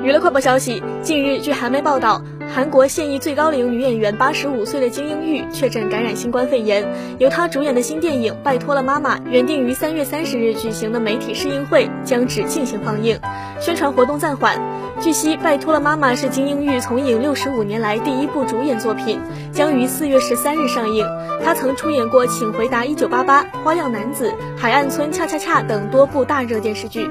[0.00, 2.22] 娱乐快报消息近日据韩媒报道
[2.54, 6.86] 韩国现役最高龄女演员八十五岁的金英玉确诊感染新冠肺炎。
[7.18, 13.20] 由她主演的新电影拜托了妈妈原定于三月三十日举行的媒体试映会将只进行放映。
[13.60, 14.56] 宣传活动暂缓。
[15.00, 19.20] 据悉拜托了妈妈是金英玉从影六十五年来第一部主演作品
[19.52, 21.04] 将于四月十三日上映。
[21.44, 27.10] 她曾出演过请回答一九八八花样男子海岸村恰恰恰等多部大热电视剧。